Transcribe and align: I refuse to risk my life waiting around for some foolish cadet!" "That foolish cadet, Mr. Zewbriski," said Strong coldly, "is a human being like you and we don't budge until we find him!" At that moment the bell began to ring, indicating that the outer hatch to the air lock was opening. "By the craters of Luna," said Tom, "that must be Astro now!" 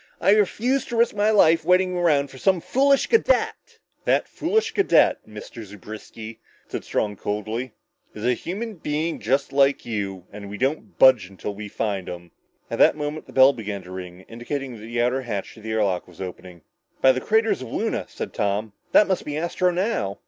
I 0.19 0.31
refuse 0.31 0.83
to 0.85 0.95
risk 0.97 1.13
my 1.15 1.29
life 1.29 1.63
waiting 1.63 1.95
around 1.95 2.31
for 2.31 2.39
some 2.39 2.59
foolish 2.59 3.05
cadet!" 3.05 3.77
"That 4.05 4.27
foolish 4.27 4.71
cadet, 4.71 5.19
Mr. 5.29 5.63
Zewbriski," 5.63 6.39
said 6.67 6.83
Strong 6.83 7.17
coldly, 7.17 7.73
"is 8.15 8.25
a 8.25 8.33
human 8.33 8.77
being 8.77 9.21
like 9.51 9.85
you 9.85 10.25
and 10.31 10.49
we 10.49 10.57
don't 10.57 10.97
budge 10.97 11.27
until 11.27 11.53
we 11.53 11.67
find 11.67 12.09
him!" 12.09 12.31
At 12.71 12.79
that 12.79 12.97
moment 12.97 13.27
the 13.27 13.33
bell 13.33 13.53
began 13.53 13.83
to 13.83 13.91
ring, 13.91 14.21
indicating 14.21 14.73
that 14.73 14.79
the 14.81 14.99
outer 14.99 15.21
hatch 15.21 15.53
to 15.53 15.61
the 15.61 15.69
air 15.71 15.83
lock 15.83 16.07
was 16.07 16.19
opening. 16.19 16.63
"By 16.99 17.11
the 17.11 17.21
craters 17.21 17.61
of 17.61 17.67
Luna," 17.71 18.07
said 18.09 18.33
Tom, 18.33 18.73
"that 18.93 19.07
must 19.07 19.23
be 19.23 19.37
Astro 19.37 19.69
now!" 19.69 20.17